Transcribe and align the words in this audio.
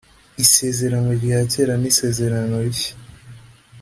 Isezerano 0.43 1.09
rya 1.19 1.39
Kera 1.51 1.73
n’isezerano 1.81 2.55
rishya 2.65 2.93